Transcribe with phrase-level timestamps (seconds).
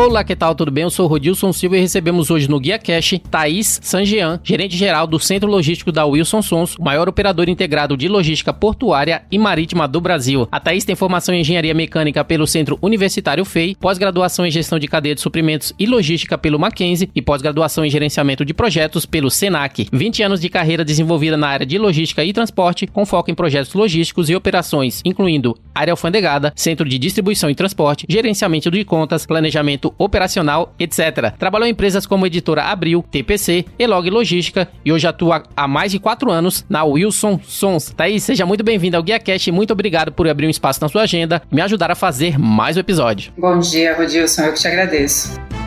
[0.00, 0.54] Olá, que tal?
[0.54, 0.84] Tudo bem?
[0.84, 5.18] Eu sou o Rodilson Silva e recebemos hoje no Guia Cash Thaís Sanjean, gerente-geral do
[5.18, 10.46] Centro Logístico da Wilson Sons, maior operador integrado de logística portuária e marítima do Brasil.
[10.52, 14.86] A Thaís tem formação em engenharia mecânica pelo Centro Universitário FEI, pós-graduação em gestão de
[14.86, 19.88] cadeia de suprimentos e logística pelo Mackenzie e pós-graduação em gerenciamento de projetos pelo Senac.
[19.92, 23.74] 20 anos de carreira desenvolvida na área de logística e transporte, com foco em projetos
[23.74, 29.87] logísticos e operações, incluindo área alfandegada, centro de distribuição e transporte, gerenciamento de contas, planejamento
[29.96, 31.32] operacional, etc.
[31.38, 35.98] Trabalhou em empresas como Editora Abril, TPC, Elog Logística e hoje atua há mais de
[35.98, 37.92] quatro anos na Wilson Sons.
[37.96, 41.02] Thaís, seja muito bem-vindo ao GuiaCast e muito obrigado por abrir um espaço na sua
[41.02, 43.32] agenda e me ajudar a fazer mais um episódio.
[43.36, 45.57] Bom dia, Rodilson, eu que te agradeço.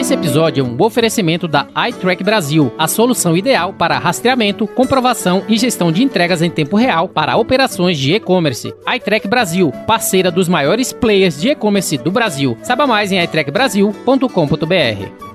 [0.00, 5.58] Esse episódio é um oferecimento da iTrack Brasil, a solução ideal para rastreamento, comprovação e
[5.58, 8.72] gestão de entregas em tempo real para operações de e-commerce.
[8.94, 12.56] iTrack Brasil, parceira dos maiores players de e-commerce do Brasil.
[12.62, 15.29] Saiba mais em itrackbrasil.com.br.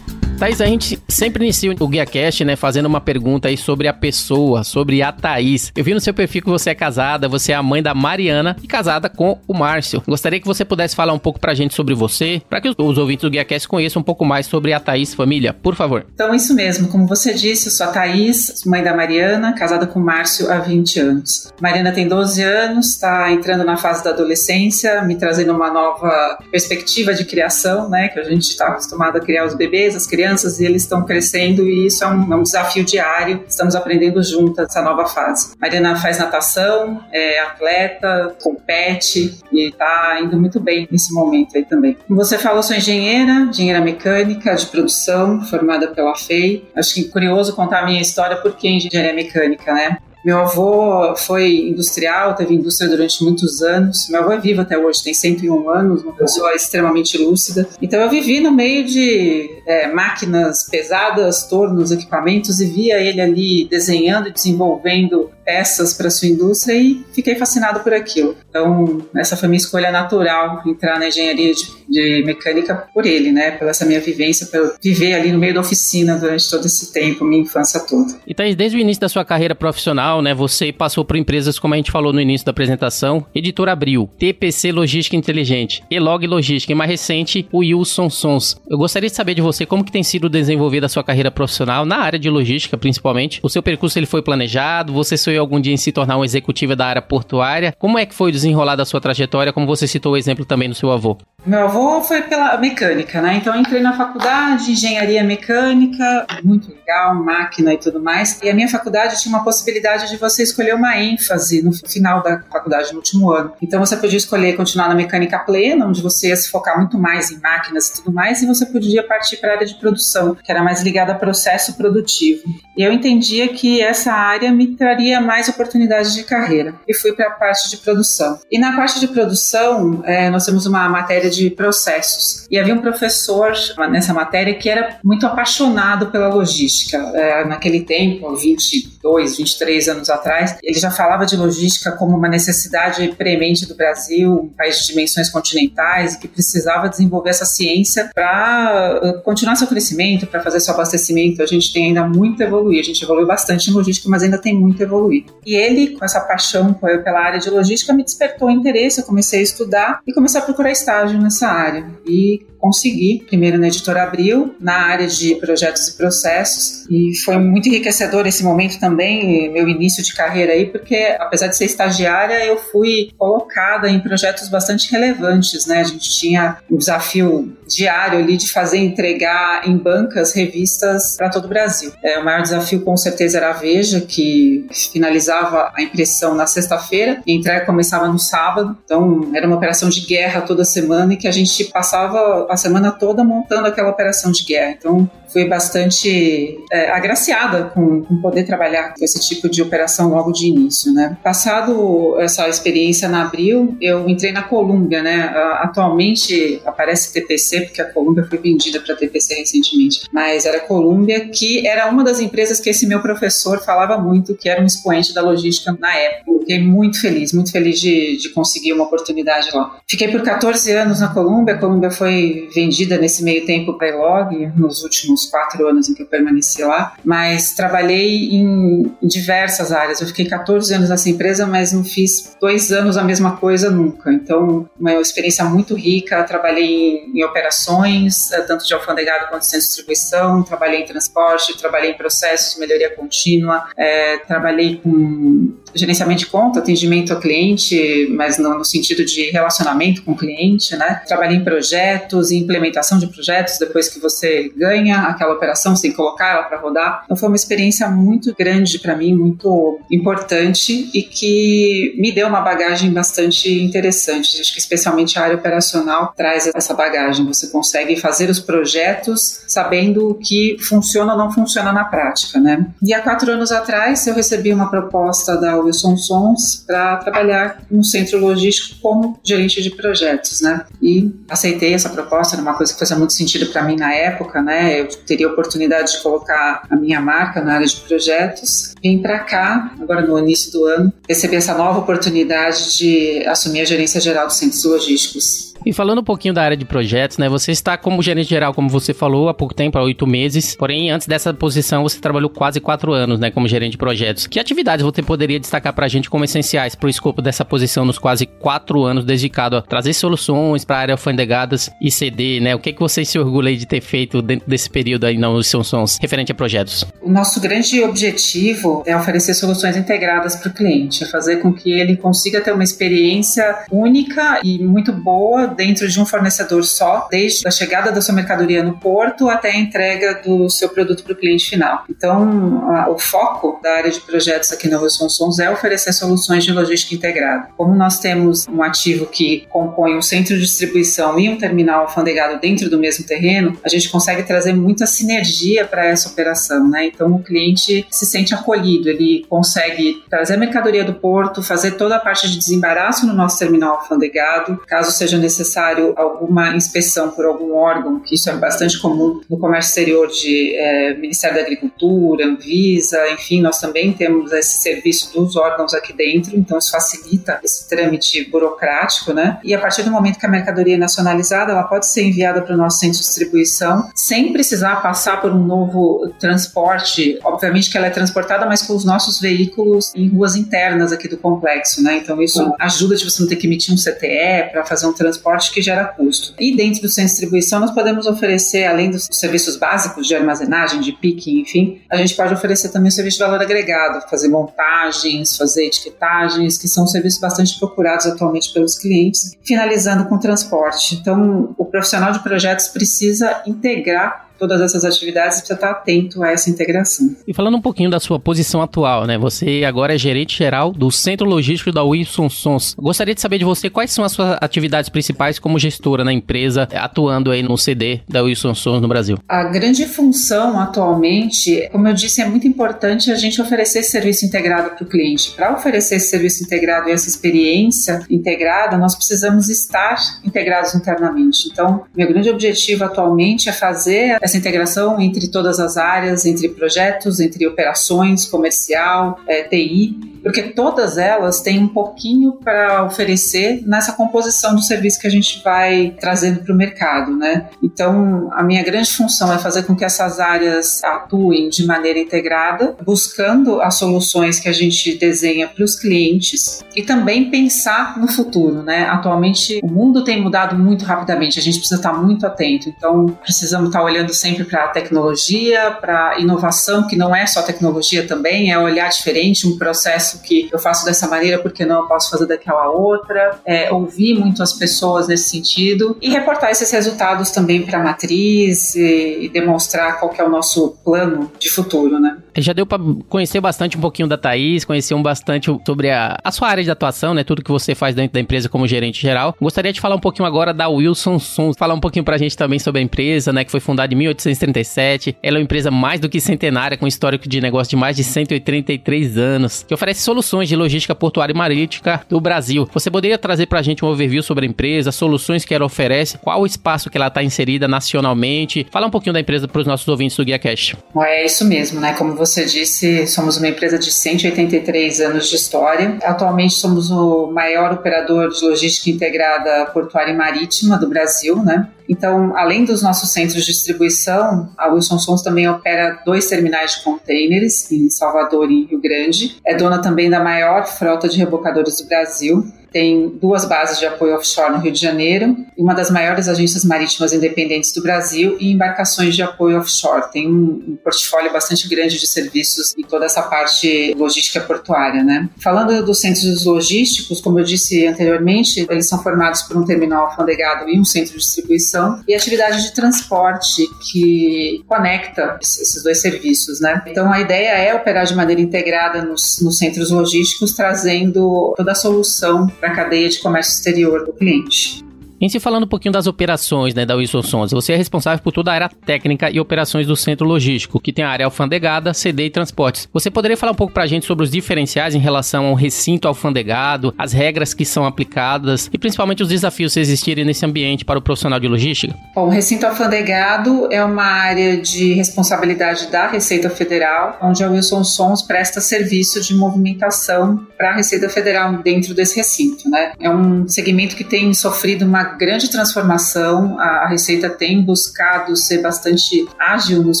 [0.44, 4.62] Thaís, a gente sempre inicia o GuiaCast, né, fazendo uma pergunta aí sobre a pessoa,
[4.62, 5.72] sobre a Thaís.
[5.74, 8.54] Eu vi no seu perfil que você é casada, você é a mãe da Mariana
[8.62, 10.02] e casada com o Márcio.
[10.06, 13.22] Gostaria que você pudesse falar um pouco pra gente sobre você, para que os ouvintes
[13.22, 16.04] do GuiaCast conheçam um pouco mais sobre a Thaís família, por favor.
[16.12, 19.98] Então, isso mesmo, como você disse, eu sou a Thaís, mãe da Mariana, casada com
[19.98, 21.54] o Márcio há 20 anos.
[21.58, 27.14] Mariana tem 12 anos, está entrando na fase da adolescência, me trazendo uma nova perspectiva
[27.14, 30.60] de criação, né, que a gente está acostumado a criar os bebês, as crianças crianças
[30.60, 33.44] e eles estão crescendo e isso é um, é um, desafio diário.
[33.48, 35.54] Estamos aprendendo juntas essa nova fase.
[35.60, 41.96] Mariana faz natação, é atleta, compete e está indo muito bem nesse momento aí também.
[42.06, 46.64] Como você falou, sou engenheira, engenheira mecânica de produção, formada pela FEI.
[46.76, 49.98] Acho que é curioso contar a minha história porque engenharia mecânica, né?
[50.24, 54.08] Meu avô foi industrial, teve indústria durante muitos anos.
[54.08, 57.68] Meu avô é vivo até hoje, tem 101 anos, uma pessoa extremamente lúcida.
[57.82, 63.68] Então eu vivi no meio de é, máquinas pesadas, tornos, equipamentos e via ele ali
[63.68, 68.36] desenhando e desenvolvendo peças para sua indústria e fiquei fascinado por aquilo.
[68.48, 73.52] Então, essa foi minha escolha natural, entrar na engenharia de, de mecânica por ele, né?
[73.52, 77.24] Pela essa minha vivência, pelo viver ali no meio da oficina durante todo esse tempo,
[77.24, 78.14] minha infância toda.
[78.26, 80.32] E Thaís, desde o início da sua carreira profissional, né?
[80.34, 84.72] Você passou por empresas, como a gente falou no início da apresentação, Editora Abril, TPC
[84.72, 88.56] Logística Inteligente, Elog Logística e mais recente, o Wilson Sons.
[88.68, 91.84] Eu gostaria de saber de você como que tem sido desenvolvida a sua carreira profissional
[91.84, 93.40] na área de logística, principalmente.
[93.42, 94.92] O seu percurso ele foi planejado?
[94.92, 97.74] Você sonhou algum dia em se tornar um executivo da área portuária?
[97.78, 100.74] Como é que foi desenrolar da sua trajetória, como você citou o exemplo também do
[100.74, 101.18] seu avô?
[101.44, 103.34] Meu avô foi pela mecânica, né?
[103.36, 108.40] Então eu entrei na faculdade de engenharia mecânica, muito legal, máquina e tudo mais.
[108.42, 112.40] E a minha faculdade tinha uma possibilidade de você escolher uma ênfase no final da
[112.50, 113.52] faculdade, no último ano.
[113.60, 117.30] Então você podia escolher continuar na mecânica plena, onde você ia se focar muito mais
[117.30, 120.50] em máquinas e tudo mais, e você podia partir para a área de produção, que
[120.50, 122.42] era mais ligada a processo produtivo.
[122.76, 126.74] E eu entendia que essa área me traria mais oportunidades de carreira.
[126.86, 128.38] E fui para a parte de produção.
[128.50, 132.46] E na parte de produção, é, nós temos uma matéria de processos.
[132.50, 133.52] E havia um professor
[133.90, 136.96] nessa matéria que era muito apaixonado pela logística.
[137.14, 143.08] É, naquele tempo, 22, 23 anos atrás, ele já falava de logística como uma necessidade
[143.16, 149.00] premente do Brasil, um país de dimensões continentais, e que precisava desenvolver essa ciência para
[149.02, 151.42] uh, continuar seu crescimento, para fazer seu abastecimento.
[151.42, 152.80] A gente tem ainda muito a evoluir.
[152.80, 155.13] A gente evoluiu bastante em logística, mas ainda tem muito a evoluir.
[155.44, 159.00] E ele, com essa paixão pela área de logística, me despertou interesse.
[159.00, 161.86] Eu comecei a estudar e comecei a procurar estágio nessa área.
[162.06, 167.68] E consegui, primeiro na editora Abril, na área de projetos e processos, e foi muito
[167.68, 172.56] enriquecedor esse momento também, meu início de carreira aí, porque apesar de ser estagiária, eu
[172.56, 175.80] fui colocada em projetos bastante relevantes, né?
[175.80, 181.44] A gente tinha um desafio diário ali de fazer entregar em bancas revistas para todo
[181.44, 181.92] o Brasil.
[182.02, 187.20] É, o maior desafio com certeza era a Veja, que finalizava a impressão na sexta-feira
[187.26, 188.74] e a entrega começava no sábado.
[188.86, 192.90] Então era uma operação de guerra toda semana e que a gente passava a semana
[192.90, 194.74] toda montando aquela operação de guerra.
[194.78, 200.30] Então fui bastante é, agraciada com, com, poder trabalhar com esse tipo de operação logo
[200.30, 201.16] de início, né?
[201.22, 205.32] Passado essa experiência na Abril, eu entrei na Colômbia, né?
[205.58, 211.66] Atualmente aparece TPC porque a Colômbia foi vendida para TPC recentemente, mas era Colômbia que
[211.66, 215.20] era uma das empresas que esse meu professor falava muito que era um expoente da
[215.20, 216.34] logística na época.
[216.44, 219.78] Fiquei muito feliz, muito feliz de, de conseguir uma oportunidade lá.
[219.88, 221.54] Fiquei por 14 anos na Colômbia.
[221.54, 226.02] A Colômbia foi vendida nesse meio tempo para Elog nos últimos quatro anos em que
[226.02, 230.00] eu permaneci lá, mas trabalhei em diversas áreas.
[230.00, 234.12] Eu fiquei 14 anos nessa empresa, mas não fiz dois anos a mesma coisa nunca.
[234.12, 236.22] Então, uma experiência muito rica.
[236.24, 241.90] Trabalhei em, em operações, eh, tanto de alfandegado quanto de distribuição, trabalhei em transporte, trabalhei
[241.90, 248.38] em processos de melhoria contínua, é, trabalhei com gerenciamento de conta, atendimento ao cliente, mas
[248.38, 251.02] no, no, sentido de relacionamento com o cliente, né?
[251.06, 256.32] Trabalhei em projetos, em implementação de projetos, depois que você ganha aquela operação, sem colocar
[256.32, 257.02] ela para rodar.
[257.04, 262.40] Então foi uma experiência muito grande para mim, muito importante e que me deu uma
[262.40, 264.40] bagagem bastante interessante.
[264.40, 267.26] Acho que especialmente a área operacional traz essa bagagem.
[267.26, 272.66] Você consegue fazer os projetos sabendo o que funciona ou não funciona na prática, né?
[272.82, 277.84] E há quatro anos atrás eu recebi uma proposta da Wilson Sons para trabalhar no
[277.84, 280.64] centro logístico como gerente de projetos, né?
[280.82, 284.42] E aceitei essa proposta, era uma coisa que fazia muito sentido para mim na época,
[284.42, 284.80] né?
[284.80, 288.74] Eu teria a oportunidade de colocar a minha marca na área de projetos.
[288.82, 293.64] Vim para cá, agora no início do ano, recebi essa nova oportunidade de assumir a
[293.64, 295.53] gerência geral dos centros logísticos.
[295.64, 297.26] E falando um pouquinho da área de projetos, né?
[297.28, 300.54] Você está como gerente geral, como você falou, há pouco tempo, há oito meses.
[300.54, 303.30] Porém, antes dessa posição, você trabalhou quase quatro anos, né?
[303.30, 304.26] Como gerente de projetos.
[304.26, 307.84] Que atividades você poderia destacar para a gente como essenciais para o escopo dessa posição
[307.84, 312.54] nos quase quatro anos dedicado a trazer soluções para a área alfandegadas e CD, né?
[312.54, 315.28] O que, é que você se orgulha de ter feito dentro desse período aí na
[315.42, 316.84] Sons referente a projetos?
[317.00, 321.72] O nosso grande objetivo é oferecer soluções integradas para o cliente, é fazer com que
[321.72, 327.46] ele consiga ter uma experiência única e muito boa dentro de um fornecedor só, desde
[327.46, 331.16] a chegada da sua mercadoria no porto até a entrega do seu produto para o
[331.16, 331.84] cliente final.
[331.88, 336.52] Então, a, o foco da área de projetos aqui na Sons é oferecer soluções de
[336.52, 337.48] logística integrada.
[337.56, 342.40] Como nós temos um ativo que compõe um centro de distribuição e um terminal alfandegado
[342.40, 346.86] dentro do mesmo terreno, a gente consegue trazer muita sinergia para essa operação, né?
[346.86, 351.96] Então, o cliente se sente acolhido, ele consegue trazer a mercadoria do porto, fazer toda
[351.96, 357.26] a parte de desembaraço no nosso terminal alfandegado, caso seja necessário necessário alguma inspeção por
[357.26, 362.26] algum órgão, que isso é bastante comum no comércio exterior de é, Ministério da Agricultura,
[362.26, 367.68] Anvisa, enfim, nós também temos esse serviço dos órgãos aqui dentro, então isso facilita esse
[367.68, 369.38] trâmite burocrático, né?
[369.44, 372.54] E a partir do momento que a mercadoria é nacionalizada, ela pode ser enviada para
[372.54, 377.18] o nosso centro de distribuição sem precisar passar por um novo transporte.
[377.22, 381.18] Obviamente que ela é transportada, mas com os nossos veículos em ruas internas aqui do
[381.18, 381.98] complexo, né?
[381.98, 385.33] Então isso ajuda de você não ter que emitir um CTE para fazer um transporte
[385.34, 386.34] transporte que gera custo.
[386.38, 390.80] E dentro do centro de distribuição, nós podemos oferecer, além dos serviços básicos de armazenagem,
[390.80, 395.36] de picking, enfim, a gente pode oferecer também o serviço de valor agregado, fazer montagens,
[395.36, 400.94] fazer etiquetagens, que são serviços bastante procurados atualmente pelos clientes, finalizando com transporte.
[400.94, 406.50] Então, o profissional de projetos precisa integrar todas essas atividades, precisa estar atento a essa
[406.50, 407.14] integração.
[407.26, 409.18] E falando um pouquinho da sua posição atual, né?
[409.18, 412.74] Você agora é gerente geral do Centro Logístico da Wilson Sons.
[412.78, 416.68] Gostaria de saber de você quais são as suas atividades principais como gestora na empresa,
[416.74, 419.18] atuando aí no CD da Wilson Sons no Brasil.
[419.28, 424.70] A grande função atualmente, como eu disse, é muito importante a gente oferecer serviço integrado
[424.70, 425.32] para o cliente.
[425.32, 431.48] Para oferecer esse serviço integrado e essa experiência integrada, nós precisamos estar integrados internamente.
[431.50, 437.20] Então, meu grande objetivo atualmente é fazer essa integração entre todas as áreas, entre projetos,
[437.20, 444.54] entre operações, comercial, é, TI, porque todas elas têm um pouquinho para oferecer nessa composição
[444.54, 447.50] do serviço que a gente vai trazendo para o mercado, né?
[447.62, 452.74] Então, a minha grande função é fazer com que essas áreas atuem de maneira integrada,
[452.84, 458.62] buscando as soluções que a gente desenha para os clientes e também pensar no futuro,
[458.62, 458.86] né?
[458.86, 462.70] Atualmente, o mundo tem mudado muito rapidamente, a gente precisa estar muito atento.
[462.70, 467.42] Então, precisamos estar olhando sempre para a tecnologia, para a inovação, que não é só
[467.42, 471.86] tecnologia também, é olhar diferente, um processo que eu faço dessa maneira, porque não eu
[471.86, 477.30] posso fazer daquela outra, é, ouvir muito as pessoas nesse sentido e reportar esses resultados
[477.30, 482.18] também para a matriz e, e demonstrar qual é o nosso plano de futuro, né?
[482.36, 486.32] Já deu para conhecer bastante um pouquinho da Thaís, conhecer um bastante sobre a, a
[486.32, 487.22] sua área de atuação, né?
[487.22, 489.36] Tudo que você faz dentro da empresa como gerente geral.
[489.40, 492.58] Gostaria de falar um pouquinho agora da Wilson Sons, falar um pouquinho pra gente também
[492.58, 493.44] sobre a empresa, né?
[493.44, 495.16] Que foi fundada em 1837.
[495.22, 498.04] Ela é uma empresa mais do que centenária, com histórico de negócio de mais de
[498.04, 502.68] 183 anos, que oferece soluções de logística portuária e marítima do Brasil.
[502.72, 506.40] Você poderia trazer pra gente um overview sobre a empresa, soluções que ela oferece, qual
[506.40, 508.66] o espaço que ela está inserida nacionalmente?
[508.70, 510.74] Fala um pouquinho da empresa para os nossos ouvintes do Guia Cash.
[510.98, 511.92] É isso mesmo, né?
[511.94, 515.98] Como você disse, somos uma empresa de 183 anos de história.
[516.02, 521.68] Atualmente somos o maior operador de logística integrada portuária e marítima do Brasil, né?
[521.88, 526.84] Então, além dos nossos centros de distribuição, a Wilson Sons também opera dois terminais de
[526.84, 529.36] containers em Salvador e Rio Grande.
[529.44, 534.16] É dona também da maior frota de rebocadores do Brasil tem duas bases de apoio
[534.16, 539.14] offshore no Rio de Janeiro, uma das maiores agências marítimas independentes do Brasil e embarcações
[539.14, 540.10] de apoio offshore.
[540.10, 545.28] Tem um, portfólio bastante grande de serviços em toda essa parte logística portuária, né?
[545.40, 550.68] Falando dos centros logísticos, como eu disse anteriormente, eles são formados por um terminal alfandegado
[550.68, 556.82] e um centro de distribuição e atividade de transporte que conecta esses dois serviços, né?
[556.88, 561.76] Então a ideia é operar de maneira integrada nos, nos centros logísticos, trazendo toda a
[561.76, 564.83] solução para a cadeia de comércio exterior do cliente.
[565.24, 568.30] Em se falando um pouquinho das operações né, da Wilson Sons, você é responsável por
[568.30, 572.26] toda a área técnica e operações do centro logístico, que tem a área alfandegada, CD
[572.26, 572.86] e transportes.
[572.92, 576.06] Você poderia falar um pouco para a gente sobre os diferenciais em relação ao recinto
[576.06, 580.98] alfandegado, as regras que são aplicadas e principalmente os desafios que existirem nesse ambiente para
[580.98, 581.96] o profissional de logística?
[582.14, 587.82] Bom, o recinto alfandegado é uma área de responsabilidade da Receita Federal, onde a Wilson
[587.82, 592.68] Sons presta serviço de movimentação para a Receita Federal dentro desse recinto.
[592.68, 592.92] Né?
[593.00, 596.58] É um segmento que tem sofrido uma grande transformação.
[596.58, 600.00] A, Receita tem buscado ser bastante ágil nos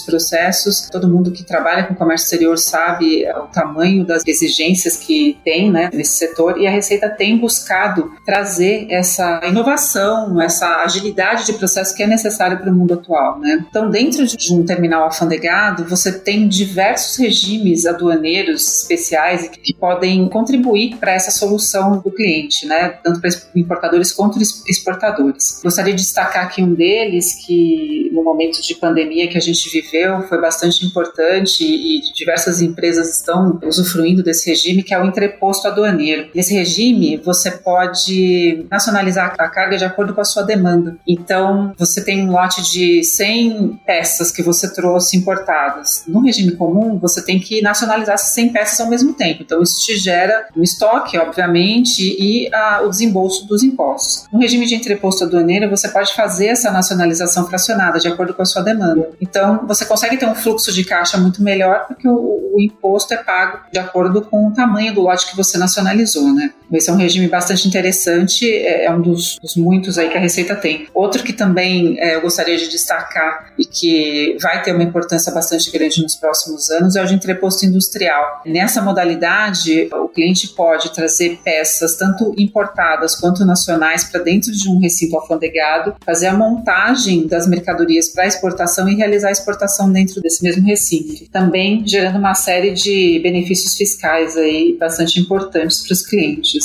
[0.00, 0.88] processos.
[0.90, 5.90] Todo mundo que trabalha com comércio exterior sabe o tamanho das exigências que tem né,
[5.92, 12.02] nesse setor e a Receita tem buscado trazer essa inovação, essa agilidade de processo que
[12.02, 13.38] é necessária para o mundo atual.
[13.38, 13.64] Né?
[13.68, 20.96] Então, dentro de um terminal alfandegado, você tem diversos regimes aduaneiros especiais que podem contribuir
[20.96, 22.88] para essa solução do cliente, né?
[23.02, 25.60] tanto para importadores quanto exportadores exportadores.
[25.62, 30.22] Gostaria de destacar aqui um deles que no momento de pandemia que a gente viveu
[30.22, 36.28] foi bastante importante e diversas empresas estão usufruindo desse regime, que é o entreposto aduaneiro.
[36.34, 40.96] Nesse regime, você pode nacionalizar a carga de acordo com a sua demanda.
[41.06, 46.04] Então, você tem um lote de 100 peças que você trouxe importadas.
[46.06, 49.42] No regime comum, você tem que nacionalizar 100 peças ao mesmo tempo.
[49.42, 54.26] Então, isso te gera um estoque, obviamente, e a, o desembolso dos impostos.
[54.32, 58.44] No regime de entreposto aduaneiro, você pode fazer essa nacionalização fracionada de acordo com a
[58.44, 59.10] sua demanda.
[59.20, 63.16] Então, você consegue ter um fluxo de caixa muito melhor porque o, o imposto é
[63.16, 66.52] pago de acordo com o tamanho do lote que você nacionalizou, né?
[66.76, 70.20] Esse é um regime bastante interessante, é, é um dos, dos muitos aí que a
[70.20, 70.86] Receita tem.
[70.94, 75.70] Outro que também é, eu gostaria de destacar e que vai ter uma importância bastante
[75.70, 78.42] grande nos próximos anos é o de entreposto industrial.
[78.46, 84.78] Nessa modalidade, o cliente pode trazer peças tanto importadas quanto nacionais para dentro de um
[84.78, 90.42] recinto alfandegado, fazer a montagem das mercadorias para exportação e realizar a exportação dentro desse
[90.42, 91.28] mesmo recinto.
[91.30, 96.02] Também gerando uma série de benefícios fiscais aí bastante importantes para os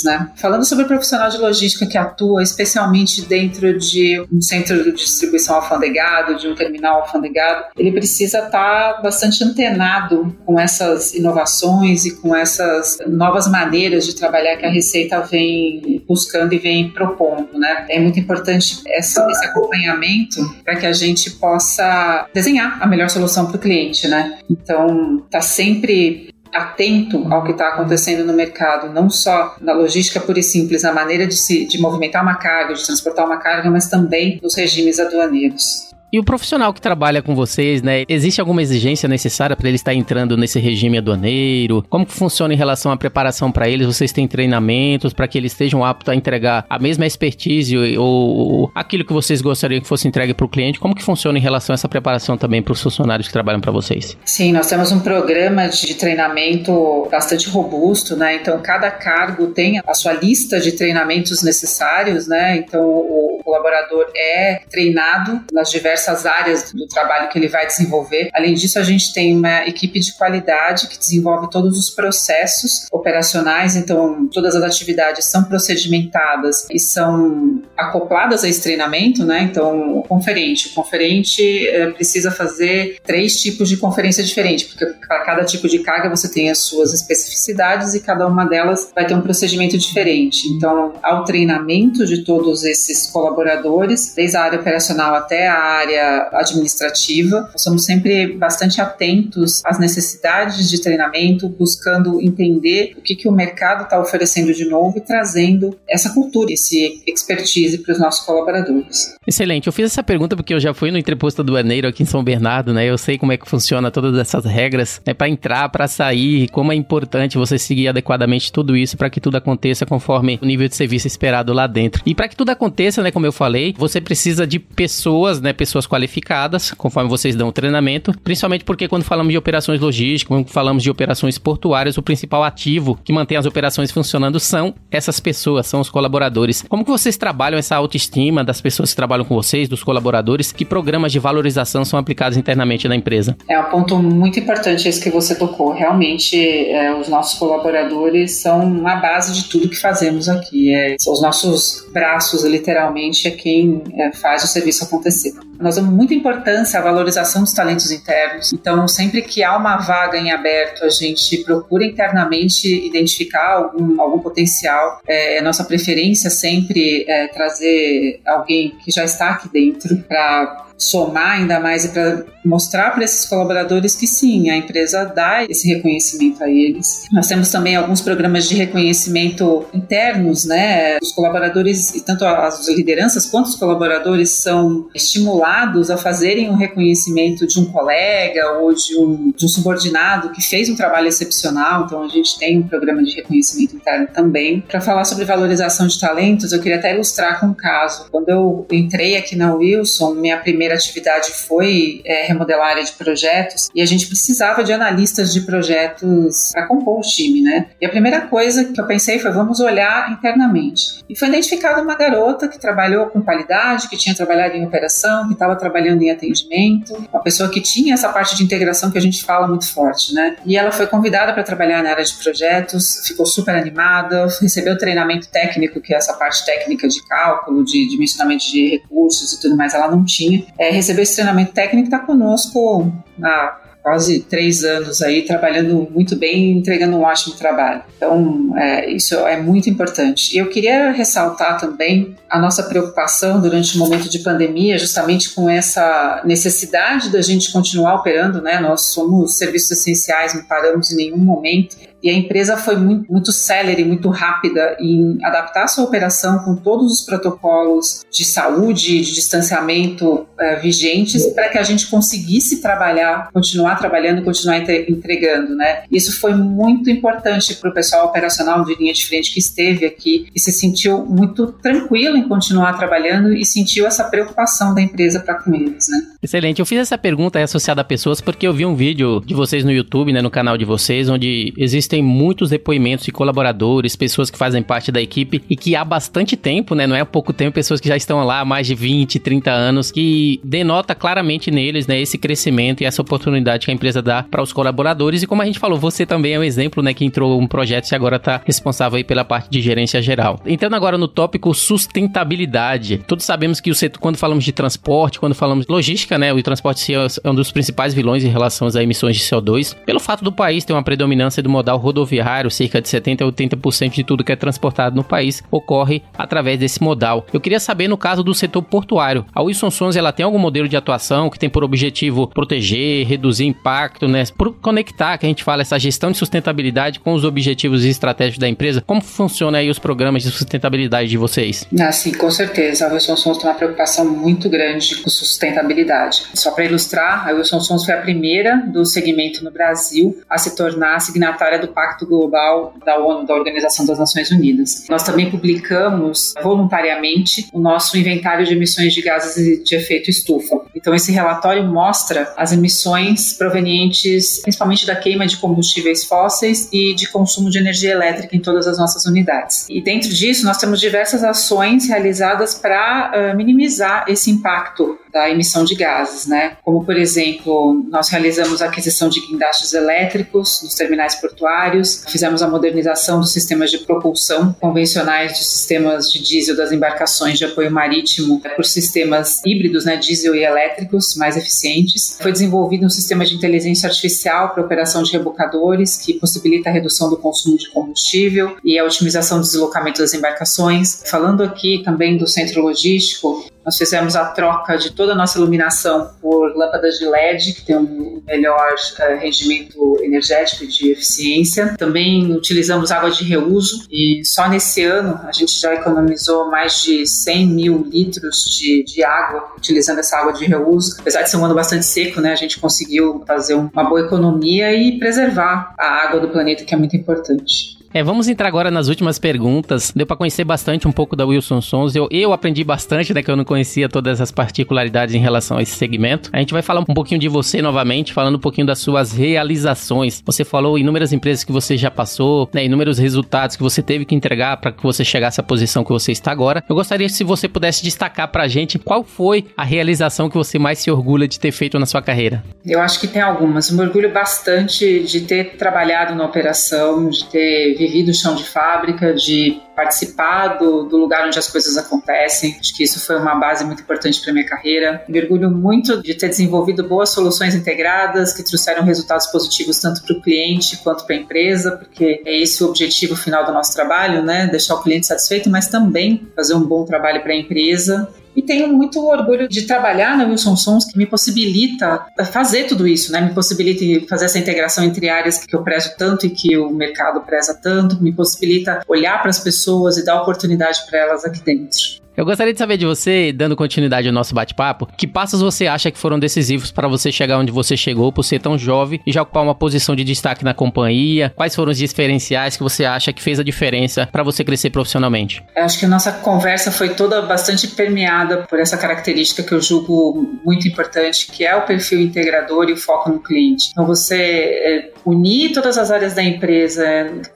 [0.04, 0.30] né?
[0.36, 5.56] Falando sobre o profissional de logística que atua especialmente dentro de um centro de distribuição
[5.56, 12.34] alfandegado, de um terminal alfandegado, ele precisa estar bastante antenado com essas inovações e com
[12.34, 17.86] essas novas maneiras de trabalhar que a Receita vem buscando e vem propondo, né?
[17.88, 23.46] É muito importante esse, esse acompanhamento para que a gente possa desenhar a melhor solução
[23.46, 24.38] para o cliente, né?
[24.48, 30.40] Então, tá sempre atento ao que está acontecendo no mercado, não só na logística pura
[30.40, 33.88] e simples, na maneira de, se, de movimentar uma carga, de transportar uma carga, mas
[33.88, 35.89] também nos regimes aduaneiros.
[36.12, 38.02] E o profissional que trabalha com vocês, né?
[38.08, 41.84] Existe alguma exigência necessária para ele estar entrando nesse regime aduaneiro?
[41.88, 43.86] Como que funciona em relação à preparação para eles?
[43.86, 48.72] Vocês têm treinamentos para que eles estejam aptos a entregar a mesma expertise ou, ou
[48.74, 50.80] aquilo que vocês gostariam que fosse entregue para o cliente?
[50.80, 53.70] Como que funciona em relação a essa preparação também para os funcionários que trabalham para
[53.70, 54.16] vocês?
[54.24, 58.34] Sim, nós temos um programa de treinamento bastante robusto, né?
[58.34, 62.56] Então cada cargo tem a sua lista de treinamentos necessários, né?
[62.56, 68.30] Então o colaborador é treinado nas diversas áreas do trabalho que ele vai desenvolver.
[68.32, 73.76] Além disso, a gente tem uma equipe de qualidade que desenvolve todos os processos operacionais,
[73.76, 79.42] então todas as atividades são procedimentadas e são acopladas a esse treinamento, né?
[79.42, 85.20] Então, o conferente, o conferente é, precisa fazer três tipos de conferência diferentes, porque para
[85.24, 89.14] cada tipo de carga você tem as suas especificidades e cada uma delas vai ter
[89.14, 90.46] um procedimento diferente.
[90.48, 97.48] Então, ao treinamento de todos esses colaboradores, desde a área operacional até a área administrativa,
[97.52, 103.32] nós somos sempre bastante atentos às necessidades de treinamento, buscando entender o que, que o
[103.32, 109.14] mercado está oferecendo de novo e trazendo essa cultura, esse expertise para os nossos colaboradores.
[109.26, 109.66] Excelente.
[109.66, 112.22] Eu fiz essa pergunta porque eu já fui no entreposto do Aneiro aqui em São
[112.22, 112.84] Bernardo, né?
[112.84, 115.14] Eu sei como é que funciona todas essas regras, né?
[115.14, 119.36] Para entrar, para sair, como é importante você seguir adequadamente tudo isso para que tudo
[119.36, 122.02] aconteça conforme o nível de serviço esperado lá dentro.
[122.06, 123.10] E para que tudo aconteça, né?
[123.10, 125.52] Como eu falei, você precisa de pessoas, né?
[125.52, 130.48] Pessoas qualificadas, conforme vocês dão o treinamento, principalmente porque quando falamos de operações logísticas, quando
[130.48, 135.66] falamos de operações portuárias, o principal ativo que mantém as operações funcionando são essas pessoas,
[135.66, 136.64] são os colaboradores.
[136.68, 140.52] Como que vocês trabalham essa autoestima das pessoas que trabalham com vocês, dos colaboradores?
[140.52, 143.36] Que programas de valorização são aplicados internamente na empresa?
[143.48, 145.72] É um ponto muito importante esse que você tocou.
[145.72, 150.74] Realmente, é, os nossos colaboradores são a base de tudo que fazemos aqui.
[150.74, 155.32] É, são os nossos braços, literalmente, é quem é, faz o serviço acontecer.
[155.60, 158.52] Nós damos muita importância à valorização dos talentos internos.
[158.52, 164.18] Então, sempre que há uma vaga em aberto, a gente procura internamente identificar algum, algum
[164.18, 165.00] potencial.
[165.06, 171.32] É, é nossa preferência sempre é, trazer alguém que já está aqui dentro para somar
[171.32, 176.42] ainda mais e para mostrar para esses colaboradores que sim, a empresa dá esse reconhecimento
[176.42, 177.06] a eles.
[177.12, 180.98] Nós temos também alguns programas de reconhecimento internos, né?
[181.02, 187.46] Os colaboradores, e tanto as lideranças quanto os colaboradores são estimulados a fazerem um reconhecimento
[187.46, 191.84] de um colega ou de um, de um subordinado que fez um trabalho excepcional.
[191.84, 194.62] Então a gente tem um programa de reconhecimento interno também.
[194.62, 198.06] Para falar sobre valorização de talentos, eu queria até ilustrar com um caso.
[198.10, 202.84] Quando eu entrei aqui na Wilson, minha primeira primeira atividade foi é, remodelar a área
[202.84, 207.66] de projetos e a gente precisava de analistas de projetos para compor o time, né?
[207.80, 211.02] E a primeira coisa que eu pensei foi vamos olhar internamente.
[211.08, 215.32] E foi identificada uma garota que trabalhou com qualidade, que tinha trabalhado em operação, que
[215.32, 219.24] estava trabalhando em atendimento, uma pessoa que tinha essa parte de integração que a gente
[219.24, 220.36] fala muito forte, né?
[220.44, 225.28] E ela foi convidada para trabalhar na área de projetos, ficou super animada, recebeu treinamento
[225.28, 229.74] técnico, que é essa parte técnica de cálculo, de dimensionamento de recursos e tudo mais,
[229.74, 232.92] ela não tinha é, recebeu esse treinamento técnico está conosco
[233.22, 237.82] há quase três anos aí, trabalhando muito bem entregando um ótimo trabalho.
[237.96, 240.36] Então, é, isso é muito importante.
[240.36, 245.48] E eu queria ressaltar também a nossa preocupação durante o momento de pandemia, justamente com
[245.48, 248.60] essa necessidade da gente continuar operando, né?
[248.60, 251.76] Nós somos serviços essenciais, não paramos em nenhum momento.
[252.02, 256.92] E a empresa foi muito, muito célere, muito rápida em adaptar sua operação com todos
[256.92, 263.76] os protocolos de saúde, de distanciamento é, vigentes, para que a gente conseguisse trabalhar, continuar
[263.76, 265.82] trabalhando, continuar entregando, né?
[265.90, 270.26] Isso foi muito importante para o pessoal operacional de linha de frente que esteve aqui
[270.34, 275.34] e se sentiu muito tranquilo em continuar trabalhando e sentiu essa preocupação da empresa para
[275.34, 276.09] com eles, né?
[276.22, 276.60] Excelente.
[276.60, 279.72] Eu fiz essa pergunta associada a pessoas porque eu vi um vídeo de vocês no
[279.72, 284.36] YouTube, né, no canal de vocês, onde existe tem muitos depoimentos de colaboradores, pessoas que
[284.36, 286.86] fazem parte da equipe e que há bastante tempo, né?
[286.86, 289.90] Não é pouco tempo, pessoas que já estão lá há mais de 20, 30 anos,
[289.90, 294.42] que denota claramente neles, né, esse crescimento e essa oportunidade que a empresa dá para
[294.42, 295.22] os colaboradores.
[295.22, 297.90] E como a gente falou, você também é um exemplo, né, que entrou um projeto
[297.90, 300.38] e agora está responsável aí pela parte de gerência geral.
[300.44, 302.98] Entrando agora no tópico sustentabilidade.
[303.06, 306.42] Todos sabemos que o setor, quando falamos de transporte, quando falamos de logística, né, o
[306.42, 310.32] transporte é um dos principais vilões em relação às emissões de CO2, pelo fato do
[310.32, 314.32] país ter uma predominância do modal rodoviário, cerca de 70 a 80% de tudo que
[314.32, 317.26] é transportado no país ocorre através desse modal.
[317.32, 320.68] Eu queria saber no caso do setor portuário, a Wilson Sons ela tem algum modelo
[320.68, 325.44] de atuação que tem por objetivo proteger, reduzir impacto, né, por conectar, que a gente
[325.44, 328.82] fala essa gestão de sustentabilidade com os objetivos e estratégias da empresa.
[328.86, 331.66] Como funciona aí os programas de sustentabilidade de vocês?
[331.78, 332.86] Ah, sim, com certeza.
[332.86, 336.22] A Wilson Sons tem uma preocupação muito grande com sustentabilidade sustentabilidade.
[336.34, 340.56] Só para ilustrar, a Wilson Sons foi a primeira do segmento no Brasil a se
[340.56, 344.86] tornar signatária do Pacto Global da ONU, da Organização das Nações Unidas.
[344.88, 350.60] Nós também publicamos voluntariamente o nosso inventário de emissões de gases de efeito estufa.
[350.80, 357.08] Então, esse relatório mostra as emissões provenientes principalmente da queima de combustíveis fósseis e de
[357.08, 359.66] consumo de energia elétrica em todas as nossas unidades.
[359.68, 365.64] E dentro disso, nós temos diversas ações realizadas para uh, minimizar esse impacto da emissão
[365.64, 366.56] de gases, né?
[366.62, 372.48] Como, por exemplo, nós realizamos a aquisição de guindastes elétricos nos terminais portuários, fizemos a
[372.48, 378.40] modernização dos sistemas de propulsão convencionais dos sistemas de diesel das embarcações de apoio marítimo
[378.54, 382.16] por sistemas híbridos, né, diesel e elétricos, mais eficientes.
[382.20, 387.10] Foi desenvolvido um sistema de inteligência artificial para operação de rebocadores, que possibilita a redução
[387.10, 391.02] do consumo de combustível e a otimização do deslocamento das embarcações.
[391.06, 396.10] Falando aqui também do centro logístico, nós fizemos a troca de toda a nossa iluminação
[396.20, 401.74] por lâmpadas de LED, que tem um melhor uh, rendimento energético e de eficiência.
[401.76, 407.06] Também utilizamos água de reuso e só nesse ano a gente já economizou mais de
[407.06, 410.96] 100 mil litros de, de água utilizando essa água de reuso.
[410.98, 414.72] Apesar de ser um ano bastante seco, né, a gente conseguiu fazer uma boa economia
[414.72, 417.79] e preservar a água do planeta, que é muito importante.
[417.92, 419.92] É, vamos entrar agora nas últimas perguntas.
[419.94, 421.96] Deu para conhecer bastante um pouco da Wilson Sons.
[421.96, 425.62] Eu, eu aprendi bastante, né, que eu não conhecia todas as particularidades em relação a
[425.62, 426.30] esse segmento.
[426.32, 430.22] A gente vai falar um pouquinho de você novamente, falando um pouquinho das suas realizações.
[430.24, 434.14] Você falou inúmeras empresas que você já passou, né, inúmeros resultados que você teve que
[434.14, 436.62] entregar para que você chegasse à posição que você está agora.
[436.68, 440.60] Eu gostaria se você pudesse destacar para a gente qual foi a realização que você
[440.60, 442.44] mais se orgulha de ter feito na sua carreira.
[442.64, 443.68] Eu acho que tem algumas.
[443.72, 449.14] Me orgulho bastante de ter trabalhado na operação, de ter vivido o chão de fábrica,
[449.14, 452.56] de participar do, do, lugar onde as coisas acontecem.
[452.60, 455.02] Acho que isso foi uma base muito importante para minha carreira.
[455.08, 460.14] Me orgulho muito de ter desenvolvido boas soluções integradas que trouxeram resultados positivos tanto para
[460.14, 464.22] o cliente quanto para a empresa, porque é esse o objetivo final do nosso trabalho,
[464.22, 464.46] né?
[464.46, 468.68] Deixar o cliente satisfeito, mas também fazer um bom trabalho para a empresa e tenho
[468.68, 473.20] muito orgulho de trabalhar na Wilson Sons, que me possibilita fazer tudo isso, né?
[473.20, 477.20] Me possibilita fazer essa integração entre áreas que eu prezo tanto e que o mercado
[477.20, 482.00] preza tanto, me possibilita olhar para as pessoas e dar oportunidade para elas aqui dentro.
[482.20, 485.90] Eu gostaria de saber de você, dando continuidade ao nosso bate-papo, que passos você acha
[485.90, 489.22] que foram decisivos para você chegar onde você chegou por ser tão jovem e já
[489.22, 491.32] ocupar uma posição de destaque na companhia?
[491.34, 495.42] Quais foram os diferenciais que você acha que fez a diferença para você crescer profissionalmente?
[495.56, 499.62] Eu acho que a nossa conversa foi toda bastante permeada por essa característica que eu
[499.62, 503.70] julgo muito importante, que é o perfil integrador e o foco no cliente.
[503.72, 506.84] Então, você é, unir todas as áreas da empresa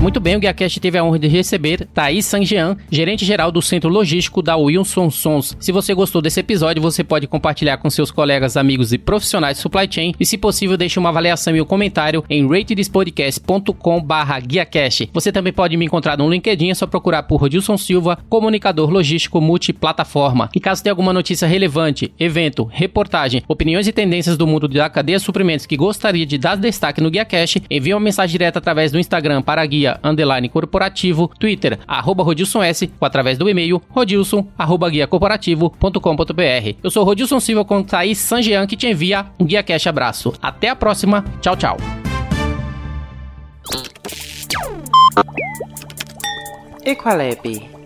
[0.00, 4.40] Muito bem, o GuiaCast teve a honra de receber Thaís Sanjean, gerente-geral do Centro Logístico
[4.40, 5.56] da Wilson Sons.
[5.58, 9.62] Se você gostou desse episódio, você pode compartilhar com seus colegas, amigos e profissionais de
[9.62, 14.06] supply chain e, se possível, deixe uma avaliação e um comentário em ratedespodcast.com
[14.46, 15.10] guiacast.
[15.12, 19.40] Você também pode me encontrar no LinkedIn, é só procurar por Rodilson Silva, comunicador logístico
[19.40, 20.48] multiplataforma.
[20.54, 25.18] E caso tenha alguma notícia relevante, evento, reportagem, opiniões e tendências do mundo da cadeia
[25.18, 28.98] de suprimentos que gostaria de dar destaque no GuiaCast, envie uma mensagem direta através do
[28.98, 34.46] Instagram para guia guia underline corporativo, Twitter, arroba Rodilson S, ou através do e-mail rodilson,
[34.58, 36.76] arroba guia corporativo.com.br.
[36.82, 40.34] Eu sou Rodilson Silva com Thaís Sanjean que te envia um Guia Cash abraço.
[40.42, 41.76] Até a próxima, tchau, tchau.
[46.84, 47.77] Equalab